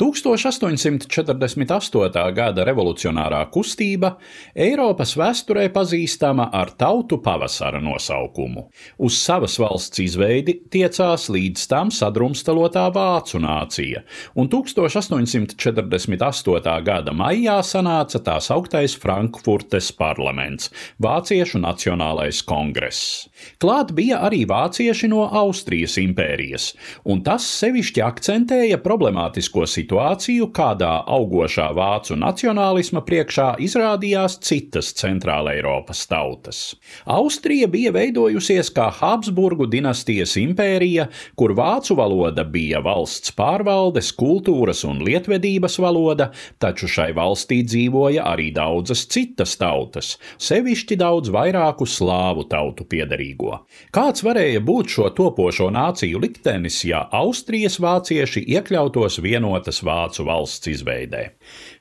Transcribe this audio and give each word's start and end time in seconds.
1848. 0.00 2.32
gada 2.32 2.64
revolucionārā 2.64 3.42
kustība 3.52 4.16
Eiropas 4.56 5.12
vēsturē 5.20 5.68
pazīstama 5.74 6.46
ar 6.56 6.70
tautu 6.80 7.18
pavasara 7.20 7.76
nosaukumu. 7.84 8.72
Uz 9.04 9.18
savas 9.20 9.60
valsts 9.60 10.00
izveidi 10.00 10.56
tiecās 10.72 11.28
līdz 11.28 11.68
tam 11.68 11.92
sadrumstalotā 11.92 12.88
vācu 12.94 13.36
nācija, 13.44 14.00
un 14.40 14.48
1848. 14.48 16.80
gada 16.88 17.12
maijā 17.12 17.60
sanāca 17.60 18.16
tā 18.24 18.40
sauktais 18.40 18.96
Frankfurtes 18.96 19.92
parlaments, 19.92 20.72
Vāciešu 20.96 21.60
Nacionālais 21.60 22.40
kongress. 22.48 23.28
Klāt 23.60 23.92
bija 23.92 24.24
arī 24.24 24.48
vācieši 24.48 25.12
no 25.12 25.28
Austrijas 25.28 26.00
impērijas, 26.00 26.72
un 27.04 27.20
tas 27.20 27.44
sevišķi 27.60 28.00
akcentēja 28.08 28.80
problemātisko 28.80 29.68
situāciju 29.68 29.89
situāciju, 29.90 30.50
kādā 30.54 31.02
augošā 31.10 31.70
vācu 31.74 32.14
nacionālisma 32.14 33.02
priekšā 33.02 33.56
izrādījās 33.58 34.38
citas 34.40 34.92
centrāla 34.94 35.56
Eiropas 35.56 36.06
tautas. 36.06 36.76
Austrija 37.06 37.66
bija 37.66 37.90
veidojusies 37.90 38.70
kā 38.70 38.90
Habsburgu 38.90 39.66
dinastijas 39.66 40.36
impērija, 40.38 41.08
kur 41.34 41.54
vācu 41.58 41.96
valoda 41.98 42.44
bija 42.44 42.80
valsts 42.80 43.34
pārvaldes, 43.34 44.12
kultūras 44.14 44.84
un 44.86 45.02
lietvedības 45.02 45.80
valoda, 45.82 46.30
taču 46.58 46.86
šai 46.86 47.10
valstī 47.16 47.64
dzīvoja 47.66 48.24
arī 48.30 48.52
daudzas 48.54 49.06
citas 49.10 49.56
tautas, 49.58 50.18
sevišķi 50.38 51.00
daudz 51.00 51.32
vairāku 51.34 51.86
slāvu 51.86 52.46
tautu 52.50 52.86
piedarīgo. 52.86 53.58
Kāds 53.90 54.22
varēja 54.22 54.62
būt 54.62 54.94
šo 54.94 55.10
topošo 55.18 55.70
nāciju 55.74 56.22
liktenis, 56.22 56.84
ja 56.86 57.02
Austrijas 57.10 57.80
vācieši 57.82 58.46
iekļautos 58.54 59.18
vienotas 59.24 59.79
vācu 59.86 60.24
valsts 60.28 60.68
izveidē. 60.70 61.22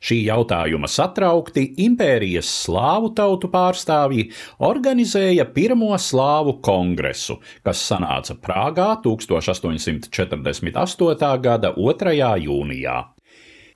Šī 0.03 0.17
jautājuma 0.27 0.87
satraukti 0.91 1.63
impērijas 1.85 2.49
slāvu 2.65 3.09
tautu 3.17 3.47
pārstāvji 3.51 4.23
organizēja 4.65 5.45
Pirmo 5.53 5.97
slāvu 5.99 6.53
kongresu, 6.65 7.35
kas 7.63 7.77
sanāca 7.91 8.33
Prāgā 8.39 8.89
1848. 9.03 11.41
gada 11.43 11.69
2. 11.77 12.37
jūnijā. 12.47 12.97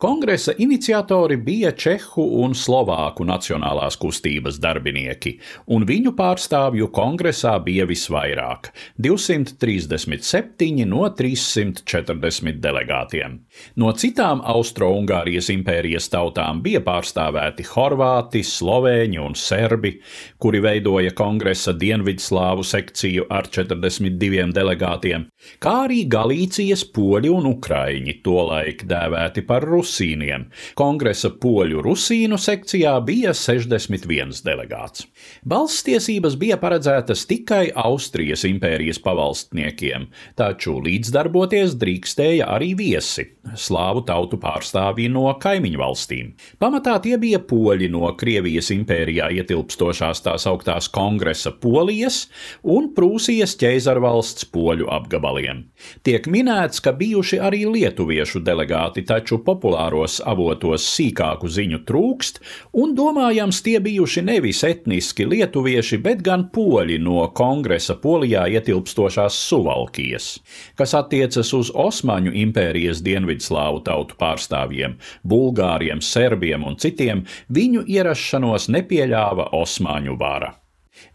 Kongresa 0.04 0.52
iniciatori 0.58 1.38
bija 1.38 1.70
Čehu 1.72 2.26
un 2.44 2.52
Slovāku 2.52 3.24
nacionālās 3.24 3.96
kustības 3.96 4.58
darbinieki, 4.60 5.32
un 5.72 5.86
viņu 5.88 6.12
pārstāvju 6.18 6.90
kongresā 6.92 7.54
bija 7.64 7.86
visvairāk- 7.88 8.68
237 9.06 10.84
no 10.86 11.08
340 11.08 12.60
delegātiem. 12.60 13.38
No 13.78 13.94
citām 13.94 14.42
Austro-Ungārijas 14.44 15.48
impērijas 15.56 16.10
tautām 16.10 16.62
bija 16.62 16.82
pārstāvēti 16.82 17.64
Horvāti, 17.64 18.44
Slovēņi 18.44 19.26
un 19.26 19.36
Serbi, 19.36 20.02
kuri 20.38 20.60
veidoja 20.60 21.14
kongresa 21.14 21.72
Dienvidslāvu 21.72 22.64
sekciju 22.66 23.28
ar 23.30 23.44
42 23.44 24.52
delegātiem, 24.52 25.28
kā 25.62 25.88
arī 25.88 26.06
Galīcijas 26.10 26.84
poļi 26.92 27.30
un 27.30 27.46
ukraiņi, 27.56 28.22
tolaik 28.22 28.84
dēvēti 28.84 29.48
par 29.48 29.62
Rusi 29.62 29.93
rusīniem. 29.94 30.50
Kongresa 30.76 31.30
poļu 31.30 31.82
rusīnu 31.84 32.38
sekcijā 32.38 32.94
bija 33.06 33.34
61 33.34 34.42
delegāts. 34.44 35.06
Balsts 35.46 35.84
tiesības 35.84 36.36
bija 36.38 36.58
paredzētas 36.58 37.26
tikai 37.28 37.72
Austrijas 37.76 38.44
impērijas 38.46 39.00
pavalstniekiem, 39.04 40.08
taču 40.36 40.80
līdzdarboties 40.82 41.76
drīkstēja 41.78 42.48
arī 42.50 42.76
viesi- 42.76 43.28
slāvu 43.66 44.06
tautu 44.06 44.38
pārstāvji 44.38 45.10
no 45.10 45.34
kaimiņu 45.34 45.78
valstīm. 45.78 46.34
Pamatā 46.60 47.02
tie 47.02 47.18
bija 47.18 47.40
poļi 47.40 47.90
no 47.90 48.14
Krievijas 48.16 48.72
impērijā 48.72 49.30
ietilpstošās 49.32 50.24
tās 50.24 50.46
augtās 50.48 50.90
kongresa 50.90 51.52
polijas 51.52 52.28
un 52.64 52.94
Prūsijas 52.94 53.56
ķēzarvalsts 53.58 54.46
poļu 54.52 54.88
apgabaliem. 54.90 55.66
Tiek 56.04 56.26
minēts, 56.28 56.82
ka 56.82 56.92
bijuši 56.92 57.40
arī 57.40 57.66
lietuviešu 57.66 58.40
delegāti, 58.44 59.06
taču 59.06 59.44
populāri 59.44 59.73
populāros 59.74 60.22
avotos 60.26 60.86
sīkāku 60.86 61.50
ziņu 61.50 61.82
trūkst, 61.88 62.40
un 62.78 62.94
domājams 62.96 63.62
tie 63.66 63.80
bijuši 63.82 64.22
nevis 64.22 64.64
etniski 64.64 65.26
lietuvieši, 65.26 65.98
bet 65.98 66.22
gan 66.22 66.50
poļi 66.54 67.00
no 67.02 67.26
kongresa 67.34 67.96
polijā 67.96 68.46
ietilpstošās 68.54 69.34
Suvalkijas, 69.34 70.40
kas 70.76 70.94
attiecas 70.94 71.54
uz 71.54 71.72
Osmaņu 71.74 72.34
impērijas 72.46 73.02
dienvidslāvu 73.04 73.84
tautu 73.84 74.16
pārstāvjiem, 74.20 74.98
bulgāriem, 75.26 76.02
serbiem 76.02 76.64
un 76.64 76.78
citiem, 76.78 77.26
viņu 77.50 77.88
ierašanos 77.88 78.70
nepieļāva 78.70 79.50
Osmaņu 79.58 80.20
vara. 80.20 80.63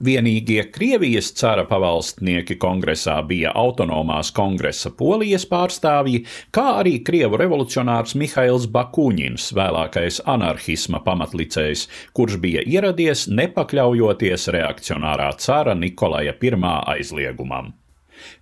Vienīgie 0.05 0.63
Krievijas 0.75 1.31
cara 1.39 1.65
pavalstnieki 1.67 2.59
kongresā 2.63 3.17
bija 3.27 3.53
autonomās 3.59 4.31
kongresa 4.35 4.91
polijas 4.95 5.47
pārstāvji, 5.51 6.25
kā 6.55 6.67
arī 6.81 6.99
Krievu 7.07 7.39
revolucionārs 7.41 8.15
Mihails 8.19 8.69
Bakuņins, 8.75 9.51
vēlākais 9.59 10.21
anarhisma 10.27 11.03
pamatlicējs, 11.07 11.89
kurš 12.15 12.39
bija 12.43 12.63
ieradies 12.67 13.27
nepakļaujoties 13.31 14.49
reakcionārā 14.55 15.33
cara 15.39 15.75
Nikolaja 15.75 16.35
I 16.39 16.55
aizliegumam. 16.99 17.75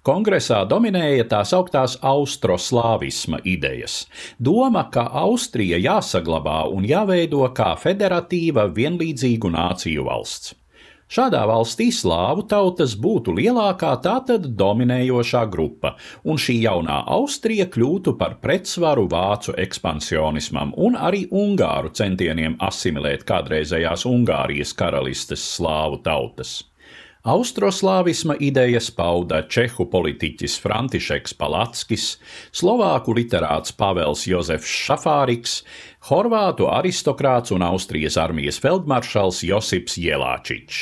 Kongresā 0.06 0.62
dominēja 0.68 1.26
tās 1.28 1.52
augtās 1.56 1.96
austroslāvisma 2.00 3.42
idejas. 3.44 4.06
Doma, 4.38 4.86
ka 4.92 5.08
Austrija 5.24 5.76
jāsaglabā 5.76 6.62
un 6.72 6.84
jāveido 6.88 7.44
kā 7.56 7.74
federatīva 7.80 8.70
vienlīdzīgu 8.72 9.52
nāciju 9.52 10.06
valsts. 10.08 10.54
Šādā 11.06 11.44
valstī 11.46 11.86
slāvu 11.94 12.42
tautas 12.50 12.96
būtu 12.98 13.30
lielākā, 13.36 13.92
tātad 14.02 14.48
dominējošā 14.58 15.44
grupa, 15.52 15.92
un 16.26 16.40
šī 16.42 16.56
jaunā 16.64 16.96
Austrija 17.14 17.68
kļūtu 17.70 18.16
par 18.18 18.34
pretsvaru 18.42 19.06
vācu 19.12 19.54
ekspansionismam 19.66 20.74
un 20.74 20.98
arī 20.98 21.22
ungāru 21.30 21.94
centieniem 21.94 22.58
asimilēt 22.58 23.22
kādreizējās 23.28 24.02
Ungārijas 24.10 24.74
karalistes 24.74 25.46
slāvu 25.54 26.02
tautas. 26.02 26.64
Austroslāvisma 27.26 28.36
idejas 28.38 28.86
pauda 28.94 29.40
čehu 29.50 29.88
politiķis 29.90 30.60
Františeks 30.62 31.32
Palackis, 31.34 32.04
slovāku 32.54 33.16
literāts 33.18 33.74
Pavels 33.74 34.22
Jozefs 34.30 34.70
Šafāriks, 34.70 35.56
horvātu 36.06 36.68
aristokrāts 36.70 37.50
un 37.50 37.64
Austrijas 37.66 38.14
armijas 38.22 38.60
feldmaršals 38.62 39.42
Josips 39.42 39.98
Jelāčičs. 39.98 40.78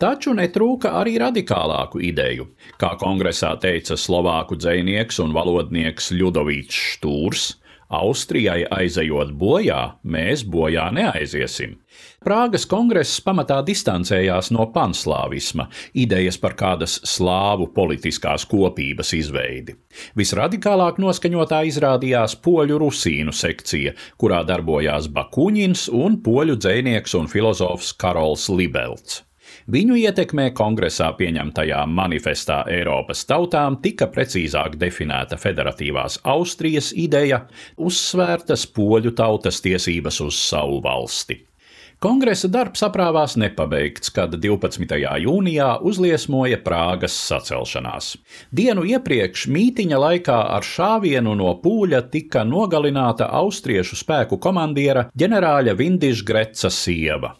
Taču 0.00 0.32
netrūka 0.32 0.94
arī 1.02 1.18
radikālāku 1.20 2.00
ideju. 2.08 2.48
Kā 2.80 2.94
kongresā 2.96 3.52
teica 3.60 3.98
slovāku 4.00 4.56
dzinieks 4.56 5.20
un 5.20 5.36
valodnieks 5.36 6.14
Ļudovīts 6.16 6.80
Štūrs, 6.94 7.50
Austrijai 7.92 8.64
aizejot 8.70 9.32
bojā, 9.38 9.80
mēs 10.04 10.44
bojā 10.48 10.86
neaiziesim. 10.94 11.76
Prāgas 12.24 12.64
kongress 12.68 13.20
pamatā 13.24 13.60
distancējās 13.66 14.50
no 14.56 14.66
panslāvisma, 14.72 15.68
idejas 15.92 16.38
par 16.40 16.56
kādas 16.58 16.96
slāvu 17.04 17.68
politiskās 17.76 18.46
kopības 18.48 19.12
izveidi. 19.18 19.76
Visradikālāk 20.16 20.98
noskaņotā 21.04 21.60
izrādījās 21.68 22.38
poļu 22.44 22.80
rusīnu 22.86 23.34
sekcija, 23.36 23.92
kurā 24.16 24.40
darbojās 24.48 25.10
Bakuņins 25.12 25.90
un 25.92 26.18
poļu 26.24 26.56
dzēnieks 26.56 27.14
un 27.20 27.30
filozofs 27.30 27.92
Karols 28.00 28.48
Libelts. 28.48 29.22
Viņu 29.64 29.94
ietekmē 29.96 30.50
kongresā 30.52 31.06
pieņemtajā 31.16 31.78
manifestā 31.88 32.58
Eiropas 32.68 33.22
tautām 33.24 33.78
tika 33.80 34.10
precīzāk 34.12 34.76
definēta 34.76 35.38
federatīvās 35.40 36.18
Austrijas 36.34 36.90
ideja, 36.92 37.46
uzsvērtas 37.80 38.66
poļu 38.76 39.14
tautas 39.16 39.64
tiesības 39.64 40.20
uz 40.26 40.36
savu 40.36 40.82
valsti. 40.84 41.40
Kongresa 42.04 42.50
darbs 42.52 42.82
aprāvās 42.84 43.38
nepabeigts, 43.40 44.10
kad 44.12 44.34
12. 44.36 44.98
jūnijā 45.24 45.68
uzliesmoja 45.88 46.58
Prāgas 46.60 47.14
sacelšanās. 47.16 48.10
Dienu 48.52 48.84
iepriekš 48.84 49.46
mītiņa 49.48 50.00
laikā 50.02 50.36
ar 50.58 50.66
šāvienu 50.68 51.32
no 51.38 51.54
pūļa 51.62 52.02
tika 52.12 52.44
nogalināta 52.44 53.30
austriešu 53.40 53.96
spēku 54.02 54.36
komandiera 54.36 55.06
ģenerāļa 55.16 55.78
Vindiša 55.80 56.28
Greca 56.28 56.68
sieva. 56.68 57.32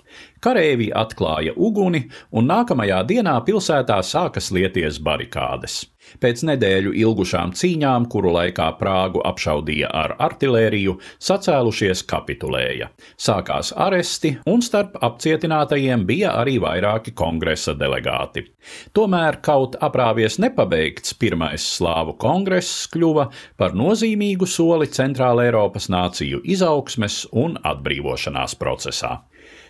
Kareivji 0.45 0.91
atklāja 0.93 1.55
uguni, 1.57 2.03
un 2.37 2.51
nākamajā 2.51 3.01
dienā 3.09 3.39
pilsētā 3.47 4.03
sākas 4.05 4.51
lieties 4.53 5.01
barikādes. 5.01 5.79
Pēc 6.21 6.43
nedēļu 6.45 6.93
ilgušām 7.01 7.55
cīņām, 7.57 8.11
kuru 8.13 8.35
laikā 8.35 8.67
Prāgu 8.77 9.23
apšaudīja 9.25 9.89
ar 9.89 10.15
artilēriju, 10.27 10.99
sacēlušies 11.29 12.05
kapitulēja. 12.11 12.91
Sākās 13.17 13.73
aresti, 13.87 14.35
un 14.51 14.61
starp 14.65 14.99
apcietinātajiem 15.09 16.05
bija 16.05 16.35
arī 16.43 16.59
vairāki 16.61 17.15
kongresa 17.17 17.73
delegāti. 17.81 18.45
Tomēr 18.93 19.41
kaut 19.45 19.79
aprāvies 19.81 20.37
nepabeigts 20.45 21.17
pirmais 21.21 21.65
slāvu 21.79 22.19
kongress 22.21 22.85
kļuva 22.93 23.31
par 23.57 23.73
nozīmīgu 23.73 24.49
soli 24.49 24.93
Centrāla 24.93 25.49
Eiropas 25.49 25.89
nāciju 25.89 26.45
izaugsmes 26.45 27.25
un 27.33 27.57
atbrīvošanās 27.65 28.61
procesā. 28.61 29.23